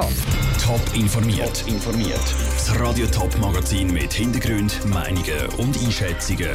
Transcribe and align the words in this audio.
Top 0.00 0.80
informiert. 0.94 1.64
informiert. 1.66 2.20
Das 2.54 2.78
Radio 2.78 3.04
Top 3.08 3.36
Magazin 3.38 3.92
mit 3.92 4.12
Hintergrund, 4.12 4.84
Meinungen 4.86 5.46
und 5.56 5.76
Einschätzungen 5.76 6.52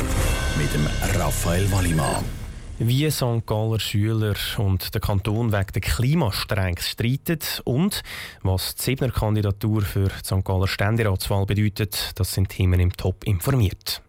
mit 0.58 0.74
dem 0.74 0.88
Raphael 1.20 1.70
Wallimann. 1.70 2.24
Wie 2.80 3.12
St. 3.12 3.46
Galler 3.46 3.82
Schüler 3.82 4.36
und 4.58 4.94
der 4.94 5.02
Kanton 5.02 5.52
wegen 5.52 5.74
der 5.74 5.82
Klimastreiks 5.82 6.92
streiten 6.92 7.40
und 7.66 8.02
was 8.44 8.76
die 8.76 8.84
Siebner 8.84 9.12
Kandidatur 9.12 9.82
für 9.82 10.08
die 10.08 10.26
St. 10.26 10.46
Galler 10.46 10.70
Ständeratswahl 10.70 11.46
bedeutet, 11.46 12.12
das 12.16 12.34
sind 12.34 12.48
Themen 12.48 12.80
im 12.80 12.96
Top 12.96 13.26
informiert. 13.26 14.02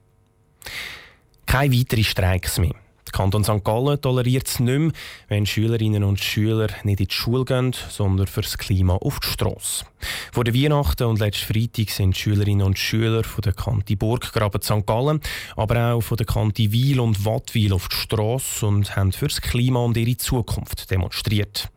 Keine 1.44 1.74
weiteren 1.74 2.04
Streiks 2.04 2.58
mehr. 2.60 2.83
Kanton 3.14 3.44
St. 3.44 3.62
Gallen 3.62 4.00
toleriert 4.00 4.48
es 4.48 4.58
nicht 4.58 4.76
mehr, 4.76 4.90
wenn 5.28 5.46
Schülerinnen 5.46 6.02
und 6.02 6.18
Schüler 6.18 6.66
nicht 6.82 6.98
in 6.98 7.06
die 7.06 7.14
Schule 7.14 7.44
gehen, 7.44 7.72
sondern 7.88 8.26
fürs 8.26 8.58
Klima 8.58 8.94
auf 8.94 9.20
die 9.20 9.28
Strasse. 9.28 9.84
Vor 10.32 10.42
der 10.42 10.52
Weihnachten 10.52 11.04
und 11.04 11.20
letzten 11.20 11.54
Freitag 11.54 11.90
sind 11.90 12.16
Schülerinnen 12.16 12.66
und 12.66 12.76
Schüler 12.76 13.22
von 13.22 13.42
der 13.42 13.52
Kante 13.52 13.96
Burggraben 13.96 14.60
St. 14.60 14.84
Gallen, 14.84 15.20
aber 15.54 15.94
auch 15.94 16.00
von 16.00 16.16
der 16.16 16.26
Kante 16.26 16.72
Wiel 16.72 16.98
und 16.98 17.24
Wattwil 17.24 17.72
auf 17.72 17.88
die 17.88 17.94
Strasse 17.94 18.66
und 18.66 18.96
haben 18.96 19.12
fürs 19.12 19.40
Klima 19.40 19.78
und 19.78 19.96
ihre 19.96 20.16
Zukunft 20.16 20.90
demonstriert. 20.90 21.68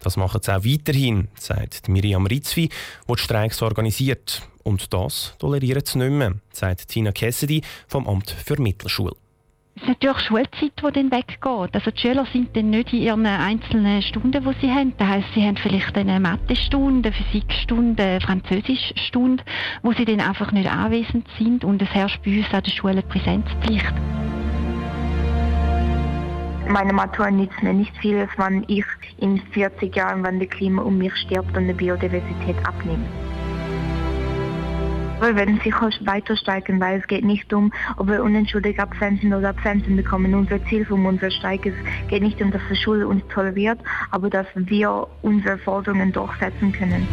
Das 0.00 0.18
machen 0.18 0.42
sie 0.42 0.54
auch 0.54 0.62
weiterhin, 0.62 1.28
sagt 1.38 1.88
Miriam 1.88 2.26
Ritzvi, 2.26 2.68
die 2.68 3.12
die 3.14 3.22
Streiks 3.22 3.62
organisiert. 3.62 4.42
Und 4.62 4.92
das 4.92 5.32
tolerieren 5.38 5.86
sie 5.86 5.98
nicht 6.00 6.10
mehr, 6.10 6.34
sagt 6.52 6.88
Tina 6.88 7.12
Cassidy 7.12 7.62
vom 7.88 8.06
Amt 8.06 8.30
für 8.30 8.60
Mittelschule. 8.60 9.21
Es 9.82 9.88
ist 9.88 10.00
natürlich 10.00 10.18
Schulzeit, 10.20 10.72
die 10.78 10.92
dann 10.92 11.10
weggeht. 11.10 11.74
Also 11.74 11.90
die 11.90 11.98
Schüler 11.98 12.24
sind 12.32 12.56
dann 12.56 12.70
nicht 12.70 12.92
in 12.92 13.00
ihren 13.00 13.26
einzelnen 13.26 14.00
Stunden, 14.00 14.30
die 14.30 14.60
sie 14.60 14.70
haben. 14.70 14.92
Das 14.96 15.08
heisst, 15.08 15.34
sie 15.34 15.44
haben 15.44 15.56
vielleicht 15.56 15.98
eine 15.98 16.20
Mathestunde, 16.20 17.10
Physikstunde, 17.10 18.20
Französischstunde, 18.20 19.42
wo 19.82 19.92
sie 19.92 20.04
dann 20.04 20.20
einfach 20.20 20.52
nicht 20.52 20.70
anwesend 20.70 21.26
sind 21.36 21.64
und 21.64 21.82
es 21.82 21.88
herrscht 21.88 22.22
bei 22.24 22.38
uns 22.38 22.54
an 22.54 22.62
der 22.62 22.70
Schule 22.70 23.02
Präsenzpflicht. 23.02 23.92
Meine 26.68 26.92
Matur 26.92 27.32
nützt 27.32 27.60
mir 27.60 27.72
nicht 27.72 27.96
viel, 27.96 28.28
wenn 28.36 28.64
ich 28.68 28.86
in 29.18 29.40
40 29.50 29.96
Jahren, 29.96 30.22
wenn 30.22 30.38
das 30.38 30.48
Klima 30.50 30.82
um 30.82 30.96
mich 30.96 31.16
stirbt 31.16 31.56
und 31.56 31.66
die 31.66 31.72
Biodiversität 31.72 32.56
abnimmt. 32.64 33.08
Wir 35.22 35.36
werden 35.36 35.60
sicher 35.62 35.88
weiter 36.00 36.36
steigen, 36.36 36.80
weil 36.80 36.98
es 36.98 37.06
geht 37.06 37.24
nicht 37.24 37.52
um, 37.52 37.72
ob 37.96 38.08
wir 38.08 38.24
unentschuldigt 38.24 38.80
Absenten 38.80 39.32
oder 39.32 39.50
Absenten 39.50 39.94
bekommen. 39.94 40.34
Unser 40.34 40.62
Ziel 40.64 40.84
von 40.84 41.06
unserer 41.06 41.30
Streik 41.30 41.64
ist, 41.64 41.76
geht 42.08 42.22
nicht 42.22 42.42
um, 42.42 42.50
dass 42.50 42.60
die 42.68 42.74
Schule 42.74 43.06
uns 43.06 43.22
toleriert, 43.28 43.78
aber 44.10 44.28
dass 44.28 44.48
wir 44.56 45.06
unsere 45.22 45.58
Forderungen 45.58 46.10
durchsetzen 46.10 46.72
können. 46.72 47.06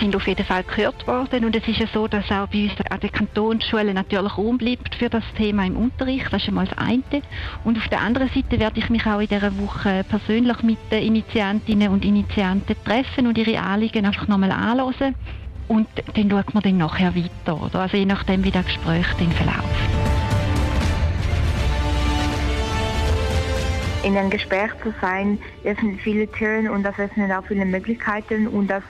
Sind 0.00 0.14
auf 0.14 0.26
jeden 0.26 0.44
Fall 0.44 0.64
gehört 0.64 1.06
worden 1.06 1.44
und 1.44 1.56
es 1.56 1.66
ist 1.66 1.78
ja 1.78 1.86
so, 1.92 2.06
dass 2.08 2.30
auch 2.30 2.46
bei 2.48 2.64
uns 2.64 2.72
an 2.90 3.00
den 3.00 3.12
Kantonsschulen 3.12 3.94
natürlich 3.94 4.36
Raum 4.36 4.58
bleibt 4.58 4.94
für 4.94 5.08
das 5.08 5.24
Thema 5.36 5.64
im 5.66 5.76
Unterricht. 5.76 6.26
Das 6.30 6.42
ist 6.42 6.48
einmal 6.48 6.66
das 6.66 6.78
eine. 6.78 7.02
Und 7.64 7.78
auf 7.78 7.88
der 7.88 8.00
anderen 8.00 8.28
Seite 8.28 8.58
werde 8.58 8.78
ich 8.78 8.90
mich 8.90 9.06
auch 9.06 9.20
in 9.20 9.28
dieser 9.28 9.56
Woche 9.58 10.04
persönlich 10.08 10.62
mit 10.62 10.78
den 10.90 11.02
Initiantinnen 11.02 11.88
und 11.88 12.04
Initianten 12.04 12.76
treffen 12.84 13.26
und 13.26 13.38
ihre 13.38 13.60
Anliegen 13.60 14.06
einfach 14.06 14.28
nochmal 14.28 14.52
anhören. 14.52 15.14
Und 15.68 15.88
dann 16.14 16.30
schaut 16.30 16.54
man 16.54 16.62
dann 16.62 16.76
nachher 16.78 17.14
weiter, 17.14 17.60
oder? 17.60 17.80
also 17.80 17.96
je 17.96 18.06
nachdem, 18.06 18.44
wie 18.44 18.50
das 18.50 18.66
Gespräch 18.66 19.06
dann 19.18 19.32
verläuft. 19.32 19.66
In 24.04 24.16
einem 24.16 24.30
Gespräch 24.30 24.70
zu 24.84 24.94
sein, 25.00 25.38
öffnet 25.64 26.00
viele 26.00 26.30
Türen 26.30 26.68
und 26.68 26.84
das 26.84 26.96
öffnet 26.98 27.32
auch 27.32 27.44
viele 27.44 27.64
Möglichkeiten 27.64 28.46
und 28.46 28.68
das 28.68 28.84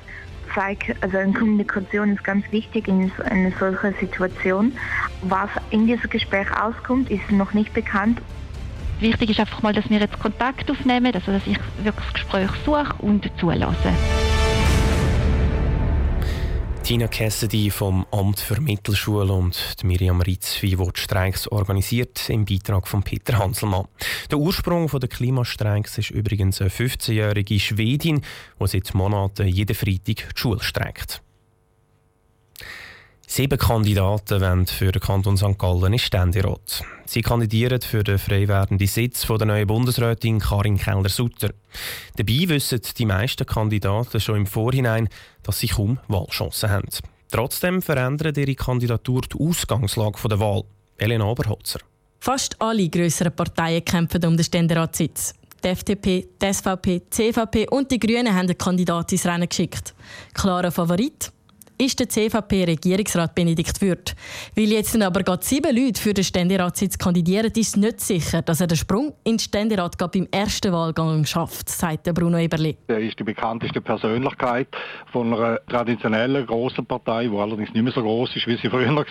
also 1.01 1.19
eine 1.19 1.33
Kommunikation 1.33 2.15
ist 2.15 2.25
ganz 2.25 2.45
wichtig 2.51 2.89
in 2.89 3.11
einer 3.25 3.51
solchen 3.59 3.95
Situation. 4.01 4.73
Was 5.23 5.51
in 5.71 5.87
diesem 5.87 6.09
Gespräch 6.09 6.47
auskommt, 6.61 7.11
ist 7.11 7.31
noch 7.31 7.53
nicht 7.53 7.73
bekannt. 7.75 8.21
Wichtig 9.01 9.31
ist 9.31 9.41
einfach 9.41 9.63
mal, 9.63 9.75
dass 9.75 9.91
wir 9.91 9.99
jetzt 9.99 10.19
Kontakt 10.19 10.71
aufnehmen, 10.71 11.13
also 11.15 11.33
dass 11.33 11.47
ich 11.47 11.59
wirklich 11.83 12.05
das 12.07 12.15
Gespräch 12.15 12.51
suche 12.65 12.95
und 12.99 13.31
zulasse. 13.39 13.93
Tina 16.87 17.09
Cassidy 17.09 17.69
vom 17.69 18.07
Amt 18.13 18.39
für 18.39 18.61
Mittelschule 18.61 19.33
und 19.33 19.59
Miriam 19.83 20.21
Ritzvi, 20.21 20.77
die 20.77 20.77
die 20.77 21.01
Streiks 21.01 21.49
organisiert, 21.49 22.31
im 22.31 22.45
Beitrag 22.45 22.87
von 22.87 23.03
Peter 23.03 23.39
Hanselmann. 23.39 23.89
Der 24.31 24.39
Ursprung 24.39 24.87
der 24.87 25.09
Klimastreiks 25.09 25.99
ist 25.99 26.11
übrigens 26.11 26.61
eine 26.61 26.71
15-jährige 26.71 27.59
Schwedin, 27.59 28.23
die 28.61 28.67
seit 28.69 28.95
Monaten 28.95 29.49
jeden 29.49 29.75
Freitag 29.75 30.29
die 30.29 30.37
Schule 30.37 30.63
streikt. 30.63 31.23
Sieben 33.37 33.59
Kandidaten 33.59 34.41
wollen 34.41 34.67
für 34.67 34.91
den 34.93 35.03
Kanton 35.03 35.37
St. 35.37 35.59
Gallen 35.59 35.93
in 35.93 35.99
Ständerat. 35.99 36.83
Sie 37.05 37.21
kandidieren 37.21 37.83
für 37.83 38.03
den 38.03 38.19
frei 38.19 38.49
werdenden 38.49 38.87
Sitz 38.87 39.27
der 39.27 39.47
neuen 39.47 39.67
Bundesrätin 39.67 40.39
Karin 40.39 40.79
Keller-Sutter. 40.79 41.51
Dabei 42.17 42.49
wissen 42.49 42.81
die 42.97 43.05
meisten 43.05 43.45
Kandidaten 43.45 44.21
schon 44.21 44.37
im 44.37 44.47
Vorhinein, 44.47 45.11
dass 45.43 45.59
sie 45.59 45.69
kaum 45.69 45.99
Wahlchancen 46.09 46.71
haben. 46.71 46.89
Trotzdem 47.31 47.83
verändert 47.83 48.39
ihre 48.39 48.55
Kandidatur 48.55 49.21
die 49.31 49.39
Ausgangslage 49.39 50.29
der 50.31 50.41
Wahl. 50.41 50.65
Elena 50.97 51.27
Oberholzer. 51.27 51.81
Fast 52.21 52.59
alle 52.59 52.89
grösseren 52.89 53.37
Parteien 53.37 53.85
kämpfen 53.85 54.25
um 54.25 54.39
den 54.39 54.45
Ständeratssitz. 54.45 55.35
Die 55.63 55.69
FDP, 55.69 56.27
die 56.41 56.55
SVP, 56.55 57.01
die 57.01 57.11
CVP 57.11 57.69
und 57.69 57.91
die 57.91 57.99
Grünen 57.99 58.35
haben 58.35 58.47
den 58.47 58.57
Kandidat 58.57 59.13
ins 59.13 59.27
Rennen 59.27 59.47
geschickt. 59.47 59.95
Klarer 60.33 60.73
Favorit 60.73 61.33
ist 61.79 62.01
der 62.01 62.09
CVP-Regierungsrat 62.09 63.35
Benedikt 63.35 63.81
Würth. 63.81 64.15
Weil 64.55 64.73
jetzt 64.73 65.01
aber 65.01 65.23
gerade 65.23 65.45
sieben 65.45 65.77
Leute 65.77 66.01
für 66.01 66.15
den 66.15 66.25
Ständeratssitz 66.25 66.99
kandidieren, 66.99 67.53
ist 67.55 67.77
nicht 67.77 68.01
sicher, 68.01 68.43
dass 68.43 68.61
er 68.61 68.67
den 68.67 68.77
Sprung 68.77 69.15
in 69.25 69.33
den 69.33 69.39
Ständerat 69.39 69.97
beim 69.99 70.29
ersten 70.31 70.73
Wahlgang 70.73 71.25
schafft, 71.25 71.69
sagt 71.69 72.13
Bruno 72.15 72.39
Eberli. 72.39 72.77
Er 72.89 73.01
ist 73.01 73.19
die 73.19 73.25
bekannteste 73.25 73.81
Persönlichkeit 73.81 74.69
von 75.13 75.35
einer 75.35 75.61
traditionellen 75.67 76.47
grossen 76.47 76.87
Partei, 76.87 77.29
die 77.29 77.37
allerdings 77.37 77.73
nicht 77.73 77.83
mehr 77.83 77.93
so 77.93 78.03
groß 78.03 78.37
ist, 78.37 78.47
wie 78.47 78.57
sie 78.57 78.69
früher 78.69 78.95
war. 78.95 79.05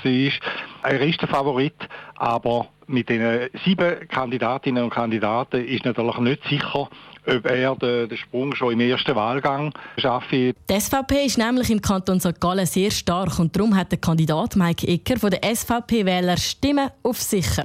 Er 0.84 1.02
ist 1.02 1.22
der 1.22 1.28
Favorit, 1.28 1.76
aber 2.16 2.68
mit 2.88 3.10
den 3.10 3.50
sieben 3.64 4.08
Kandidatinnen 4.08 4.84
und 4.84 4.90
Kandidaten 4.90 5.66
ist 5.66 5.86
natürlich 5.86 6.18
nicht 6.20 6.44
sicher, 6.50 6.90
ob 7.28 7.46
er 7.46 7.76
den, 7.76 8.10
den 8.10 8.18
Sprung 8.18 8.56
schon 8.56 8.74
im 8.74 8.80
ersten 8.80 9.16
Wahlgang 9.16 9.74
schafft. 9.98 10.32
Die 10.32 10.54
SVP 10.70 11.26
ist 11.26 11.38
nämlich 11.38 11.70
im 11.70 11.82
Kanton 11.82 12.20
St. 12.20 12.40
Gallen 12.40 12.66
sehr 12.66 12.92
stark 12.92 13.40
und 13.40 13.56
darum 13.56 13.76
hat 13.76 13.92
der 13.92 14.00
Kandidat 14.00 14.56
Mike 14.56 14.88
Ecker 14.88 15.18
von 15.18 15.32
der 15.32 15.42
SVP-Wähler 15.44 16.38
Stimmen 16.38 16.90
auf 17.04 17.22
sicher. 17.22 17.64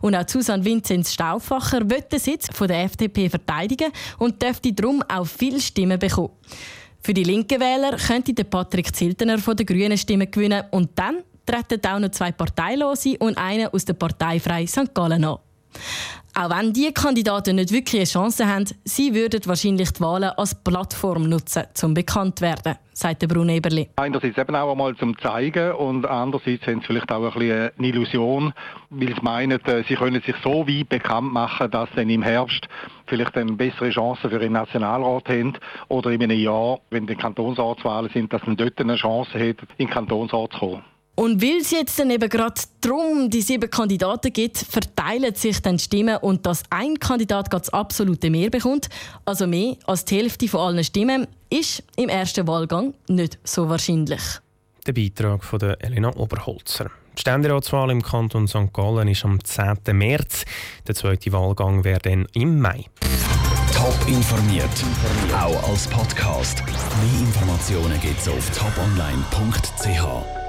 Und 0.00 0.14
auch 0.14 0.28
Susanne 0.28 0.64
Vinzenz 0.64 1.12
Stauffacher 1.12 1.88
wird 1.88 2.12
den 2.12 2.18
Sitz 2.18 2.48
von 2.52 2.68
der 2.68 2.84
FDP 2.84 3.28
verteidigen 3.28 3.92
und 4.18 4.42
dürfte 4.42 4.72
darum 4.72 5.02
auch 5.08 5.26
viele 5.26 5.60
Stimmen 5.60 5.98
bekommen. 5.98 6.30
Für 7.02 7.14
die 7.14 7.22
linken 7.22 7.60
Wähler 7.60 7.96
könnte 7.96 8.34
der 8.34 8.44
Patrick 8.44 8.94
Ziltener 8.94 9.38
von 9.38 9.56
den 9.56 9.66
Grünen 9.66 9.96
Stimmen 9.96 10.28
gewinnen 10.28 10.64
und 10.72 10.90
dann 10.98 11.18
treten 11.46 11.80
auch 11.86 11.98
noch 11.98 12.10
zwei 12.10 12.32
Parteilose 12.32 13.16
und 13.18 13.38
einer 13.38 13.72
aus 13.72 13.84
der 13.84 13.94
Partei 13.94 14.40
Frei 14.40 14.66
St. 14.66 14.94
Gallen 14.94 15.24
an. 15.24 15.38
Auch 16.38 16.50
wenn 16.50 16.70
diese 16.70 16.92
Kandidaten 16.92 17.56
nicht 17.56 17.72
wirklich 17.72 18.00
eine 18.00 18.04
Chance 18.04 18.46
haben, 18.46 18.66
sie 18.84 19.14
würden 19.14 19.40
wahrscheinlich 19.46 19.90
die 19.94 20.00
Wahlen 20.02 20.32
als 20.36 20.54
Plattform 20.54 21.30
nutzen, 21.30 21.62
um 21.82 21.94
bekannt 21.94 22.40
zu 22.40 22.44
werden, 22.44 22.74
sagt 22.92 23.26
Bruno 23.26 23.54
Eberli. 23.54 23.88
Einerseits 23.96 24.36
eben 24.36 24.54
auch 24.54 24.70
einmal 24.70 24.94
zum 24.96 25.16
Zeigen 25.18 25.72
und 25.72 26.04
andererseits 26.04 26.66
haben 26.66 26.80
sie 26.80 26.88
vielleicht 26.88 27.10
auch 27.10 27.24
ein 27.24 27.38
bisschen 27.38 27.70
eine 27.78 27.88
Illusion, 27.88 28.52
weil 28.90 29.14
sie 29.14 29.22
meinen, 29.22 29.64
äh, 29.64 29.82
sie 29.88 29.94
können 29.94 30.20
sich 30.20 30.36
so 30.44 30.68
weit 30.68 30.90
bekannt 30.90 31.32
machen, 31.32 31.70
dass 31.70 31.88
sie 31.90 31.96
dann 31.96 32.10
im 32.10 32.22
Herbst 32.22 32.68
vielleicht 33.06 33.34
eine 33.38 33.52
bessere 33.52 33.88
Chance 33.88 34.28
für 34.28 34.38
den 34.38 34.52
Nationalrat 34.52 35.30
haben 35.30 35.54
oder 35.88 36.10
in 36.10 36.22
einem 36.22 36.38
Jahr, 36.38 36.80
wenn 36.90 37.06
die 37.06 37.16
Kantonsratswahlen 37.16 38.10
sind, 38.12 38.30
dass 38.34 38.42
sie 38.42 38.56
dort 38.56 38.78
eine 38.78 38.96
Chance 38.96 39.32
haben, 39.32 39.56
in 39.78 39.86
den 39.86 39.88
Kantonsrat 39.88 40.52
zu 40.52 40.58
kommen. 40.58 40.95
Und 41.16 41.42
weil 41.42 41.62
es 41.62 41.70
jetzt 41.70 41.98
dann 41.98 42.10
eben 42.10 42.28
gerade 42.28 42.60
darum 42.82 43.30
die 43.30 43.40
sieben 43.40 43.70
Kandidaten 43.70 44.32
gibt, 44.32 44.58
verteilen 44.58 45.34
sich 45.34 45.60
dann 45.62 45.78
Stimmen 45.78 46.18
und 46.18 46.44
dass 46.44 46.62
ein 46.68 46.98
Kandidat 47.00 47.52
das 47.52 47.70
absolute 47.70 48.28
Mehr 48.28 48.50
bekommt, 48.50 48.88
also 49.24 49.46
mehr 49.46 49.76
als 49.86 50.04
die 50.04 50.16
Hälfte 50.16 50.46
von 50.46 50.60
allen 50.60 50.84
Stimmen, 50.84 51.26
ist 51.48 51.82
im 51.96 52.10
ersten 52.10 52.46
Wahlgang 52.46 52.92
nicht 53.08 53.38
so 53.44 53.68
wahrscheinlich. 53.68 54.20
Der 54.86 54.92
Beitrag 54.92 55.42
von 55.42 55.58
der 55.58 55.82
Elena 55.82 56.14
Oberholzer. 56.14 56.90
Die 57.16 57.22
Ständeratswahl 57.22 57.90
im 57.90 58.02
Kanton 58.02 58.46
St. 58.46 58.72
Gallen 58.74 59.08
ist 59.08 59.24
am 59.24 59.42
10. 59.42 59.78
März. 59.92 60.44
Der 60.86 60.94
zweite 60.94 61.32
Wahlgang 61.32 61.82
wäre 61.82 61.98
dann 61.98 62.26
im 62.34 62.60
Mai. 62.60 62.84
Top 63.74 63.96
informiert, 64.06 64.68
auch 65.34 65.70
als 65.70 65.86
Podcast. 65.88 66.62
Mehr 66.66 67.20
Informationen 67.20 67.98
gibt 68.02 68.20
es 68.20 68.28
auf 68.28 68.50
toponline.ch. 68.50 70.45